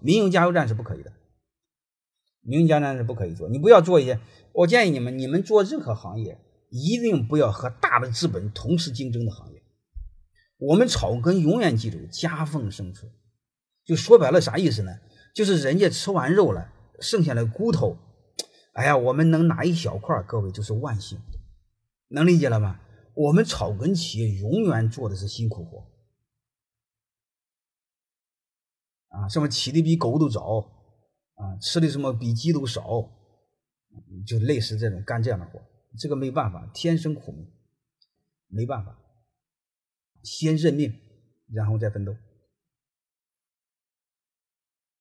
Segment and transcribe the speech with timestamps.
[0.00, 1.12] 民营加油站是不可以的，
[2.42, 3.48] 民营加油站是不可以做。
[3.48, 4.18] 你不要做一些，
[4.52, 6.38] 我建议你们，你们做任何行业，
[6.70, 9.62] 一定不要和大的资本同时竞争的行业。
[10.58, 13.10] 我们草根永远记住夹缝生存，
[13.84, 14.98] 就说白了啥意思呢？
[15.34, 17.96] 就是人家吃完肉了，剩下的骨头，
[18.72, 21.18] 哎呀，我们能拿一小块，各位就是万幸，
[22.08, 22.80] 能理解了吗？
[23.14, 25.84] 我们草根企业永远做的是辛苦活，
[29.20, 30.58] 啊，什么起的比狗都早，
[31.34, 32.82] 啊，吃的什么比鸡都少，
[34.26, 35.60] 就类似这种干这样的活，
[35.98, 37.46] 这个没办法，天生苦命，
[38.48, 38.98] 没办法，
[40.22, 40.94] 先认命，
[41.52, 42.16] 然后再奋斗。